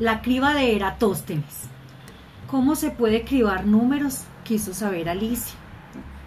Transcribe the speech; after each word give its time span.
La 0.00 0.22
criba 0.22 0.54
de 0.54 0.74
Eratóstenes. 0.74 1.68
¿Cómo 2.50 2.74
se 2.74 2.90
puede 2.90 3.22
cribar 3.22 3.64
números? 3.64 4.24
quiso 4.42 4.74
saber 4.74 5.08
Alicia. 5.08 5.54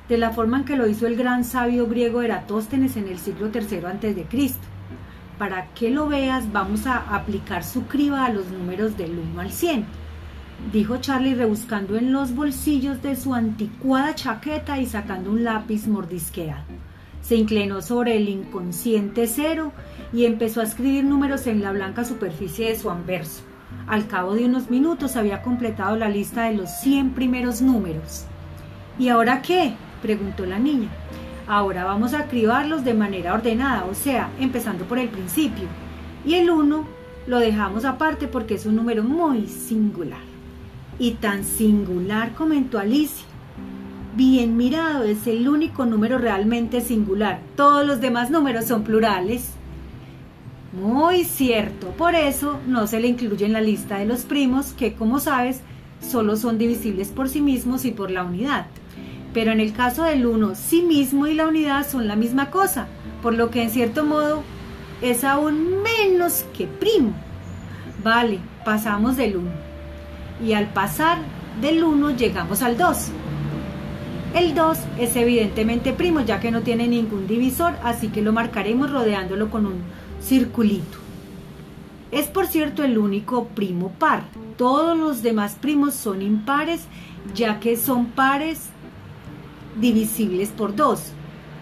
De 0.08 0.18
la 0.18 0.32
forma 0.32 0.60
en 0.60 0.64
que 0.64 0.78
lo 0.78 0.88
hizo 0.88 1.06
el 1.06 1.18
gran 1.18 1.44
sabio 1.44 1.86
griego 1.86 2.22
Eratóstenes 2.22 2.96
en 2.96 3.10
el 3.10 3.20
siglo 3.20 3.50
III 3.54 3.80
a.C. 3.86 4.54
Para 5.38 5.66
que 5.74 5.90
lo 5.90 6.08
veas, 6.08 6.50
vamos 6.54 6.88
a 6.88 7.14
aplicar 7.14 7.66
su 7.66 7.88
criba 7.88 8.24
a 8.24 8.32
los 8.32 8.48
números 8.48 8.96
del 8.96 9.20
1 9.20 9.42
al 9.42 9.52
100, 9.52 9.86
dijo 10.72 10.96
Charlie 11.02 11.36
rebuscando 11.36 11.98
en 11.98 12.14
los 12.14 12.34
bolsillos 12.34 13.02
de 13.02 13.18
su 13.18 13.34
anticuada 13.34 14.16
chaqueta 14.16 14.80
y 14.80 14.86
sacando 14.86 15.30
un 15.30 15.44
lápiz 15.44 15.88
mordisqueado. 15.88 16.64
Se 17.22 17.36
inclinó 17.36 17.82
sobre 17.82 18.16
el 18.16 18.30
inconsciente 18.30 19.28
cero 19.28 19.74
y 20.14 20.24
empezó 20.24 20.62
a 20.62 20.64
escribir 20.64 21.04
números 21.04 21.48
en 21.48 21.62
la 21.62 21.74
blanca 21.74 22.06
superficie 22.06 22.70
de 22.70 22.80
su 22.80 22.90
anverso. 22.90 23.44
Al 23.88 24.08
cabo 24.08 24.36
de 24.36 24.46
unos 24.46 24.70
minutos 24.70 25.16
había 25.16 25.42
completado 25.42 25.96
la 25.96 26.10
lista 26.10 26.44
de 26.44 26.56
los 26.56 26.70
100 26.82 27.12
primeros 27.12 27.62
números. 27.62 28.26
¿Y 29.00 29.10
ahora 29.10 29.42
qué? 29.42 29.74
preguntó 30.02 30.46
la 30.46 30.60
niña. 30.60 30.90
Ahora 31.48 31.86
vamos 31.86 32.14
a 32.14 32.26
cribarlos 32.26 32.84
de 32.84 32.94
manera 32.94 33.34
ordenada, 33.34 33.86
o 33.86 33.94
sea, 33.94 34.30
empezando 34.40 34.86
por 34.86 35.00
el 35.00 35.10
principio. 35.10 35.66
Y 36.26 36.36
el 36.36 36.50
1 36.50 36.86
lo 37.28 37.40
dejamos 37.40 37.86
aparte 37.86 38.28
porque 38.28 38.56
es 38.56 38.66
un 38.66 38.76
número 38.76 39.04
muy 39.04 39.48
singular. 39.48 40.20
Y 41.00 41.12
tan 41.12 41.44
singular, 41.44 42.34
comentó 42.34 42.80
Alicia. 42.80 43.26
Bien 44.16 44.58
mirado, 44.58 45.04
es 45.04 45.28
el 45.28 45.48
único 45.48 45.86
número 45.86 46.18
realmente 46.18 46.82
singular. 46.82 47.40
Todos 47.56 47.86
los 47.86 48.02
demás 48.02 48.32
números 48.32 48.66
son 48.66 48.84
plurales. 48.84 49.57
Muy 50.74 51.24
cierto, 51.24 51.88
por 51.92 52.14
eso 52.14 52.60
no 52.68 52.88
se 52.88 53.00
le 53.00 53.08
incluye 53.08 53.46
en 53.46 53.54
la 53.54 53.62
lista 53.62 54.00
de 54.00 54.06
los 54.06 54.24
primos 54.24 54.74
que, 54.74 54.94
como 54.94 55.20
sabes, 55.20 55.62
solo 56.02 56.36
son 56.36 56.58
divisibles 56.58 57.08
por 57.08 57.30
sí 57.30 57.42
mismos 57.42 57.86
y 57.86 57.92
por 57.92 58.12
la 58.12 58.24
unidad. 58.24 58.68
Pero 59.34 59.52
en 59.52 59.62
el 59.62 59.72
caso 59.72 60.04
del 60.04 60.26
uno, 60.26 60.56
sí 60.56 60.82
mismo 60.82 61.26
y 61.26 61.34
la 61.34 61.48
unidad 61.48 61.88
son 61.88 62.08
la 62.08 62.16
misma 62.16 62.52
cosa, 62.52 62.88
por 63.22 63.34
lo 63.34 63.50
que 63.50 63.64
en 63.64 63.70
cierto 63.70 64.06
modo 64.06 64.44
es 65.02 65.24
aún 65.24 65.84
menos 65.84 66.44
que 66.56 66.68
primo. 66.68 67.14
Vale, 68.04 68.40
pasamos 68.66 69.16
del 69.16 69.38
1. 69.38 69.50
Y 70.46 70.54
al 70.54 70.68
pasar 70.68 71.18
del 71.62 71.84
1 71.84 72.12
llegamos 72.12 72.62
al 72.62 72.78
2. 72.78 73.10
El 74.36 74.54
2 74.54 74.78
es 75.00 75.16
evidentemente 75.16 75.94
primo 75.94 76.22
ya 76.22 76.40
que 76.40 76.52
no 76.52 76.62
tiene 76.62 76.88
ningún 76.88 77.26
divisor, 77.28 77.76
así 77.84 78.10
que 78.10 78.22
lo 78.22 78.34
marcaremos 78.34 78.92
rodeándolo 78.92 79.50
con 79.50 79.66
un 79.66 79.82
circulito. 80.22 80.98
Es 82.12 82.28
por 82.28 82.48
cierto 82.48 82.84
el 82.84 82.98
único 82.98 83.48
primo 83.48 83.92
par. 83.92 84.24
Todos 84.58 84.98
los 84.98 85.22
demás 85.22 85.56
primos 85.60 85.94
son 85.94 86.22
impares 86.22 86.82
ya 87.36 87.60
que 87.60 87.76
son 87.76 88.08
pares 88.08 88.70
divisibles 89.80 90.50
por 90.50 90.76
2. 90.76 91.12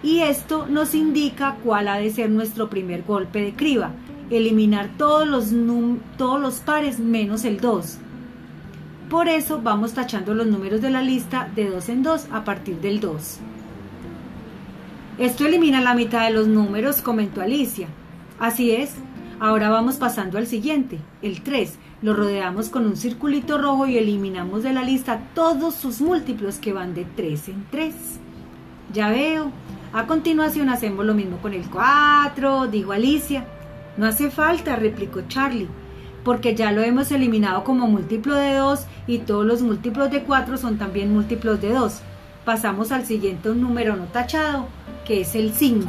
Y 0.02 0.20
esto 0.20 0.66
nos 0.68 0.94
indica 0.94 1.56
cuál 1.64 1.88
ha 1.88 1.96
de 1.96 2.10
ser 2.10 2.30
nuestro 2.30 2.70
primer 2.70 3.02
golpe 3.02 3.40
de 3.42 3.54
criba. 3.54 3.90
Eliminar 4.30 4.90
todos 4.96 5.26
los, 5.26 5.52
todos 6.16 6.40
los 6.40 6.56
pares 6.60 6.98
menos 6.98 7.44
el 7.44 7.60
2. 7.60 7.98
Por 9.10 9.28
eso 9.28 9.60
vamos 9.62 9.92
tachando 9.92 10.34
los 10.34 10.46
números 10.46 10.80
de 10.80 10.90
la 10.90 11.02
lista 11.02 11.48
de 11.54 11.70
2 11.70 11.88
en 11.88 12.02
2 12.02 12.26
a 12.32 12.44
partir 12.44 12.80
del 12.80 13.00
2. 13.00 13.38
Esto 15.18 15.46
elimina 15.46 15.80
la 15.80 15.94
mitad 15.94 16.26
de 16.26 16.34
los 16.34 16.46
números, 16.46 17.02
comentó 17.02 17.40
Alicia. 17.40 17.88
Así 18.38 18.70
es. 18.72 18.90
Ahora 19.40 19.68
vamos 19.70 19.96
pasando 19.96 20.38
al 20.38 20.46
siguiente, 20.46 20.98
el 21.22 21.42
3. 21.42 21.78
Lo 22.02 22.14
rodeamos 22.14 22.68
con 22.68 22.86
un 22.86 22.96
circulito 22.96 23.58
rojo 23.58 23.86
y 23.86 23.96
eliminamos 23.96 24.62
de 24.62 24.72
la 24.72 24.82
lista 24.82 25.20
todos 25.34 25.74
sus 25.74 26.00
múltiplos 26.00 26.56
que 26.58 26.72
van 26.72 26.94
de 26.94 27.04
3 27.04 27.48
en 27.48 27.66
3. 27.70 27.94
Ya 28.92 29.08
veo. 29.10 29.50
A 29.92 30.06
continuación 30.06 30.68
hacemos 30.68 31.06
lo 31.06 31.14
mismo 31.14 31.38
con 31.38 31.54
el 31.54 31.68
4, 31.68 32.66
dijo 32.66 32.92
Alicia. 32.92 33.46
No 33.96 34.06
hace 34.06 34.30
falta, 34.30 34.76
replicó 34.76 35.22
Charlie, 35.28 35.68
porque 36.22 36.54
ya 36.54 36.72
lo 36.72 36.82
hemos 36.82 37.10
eliminado 37.12 37.64
como 37.64 37.86
múltiplo 37.86 38.34
de 38.34 38.54
2 38.54 38.86
y 39.06 39.18
todos 39.18 39.46
los 39.46 39.62
múltiplos 39.62 40.10
de 40.10 40.22
4 40.22 40.58
son 40.58 40.76
también 40.76 41.12
múltiplos 41.12 41.60
de 41.62 41.72
2. 41.72 42.00
Pasamos 42.44 42.92
al 42.92 43.06
siguiente 43.06 43.48
número 43.50 43.96
no 43.96 44.04
tachado, 44.04 44.66
que 45.06 45.22
es 45.22 45.34
el 45.34 45.52
5. 45.52 45.88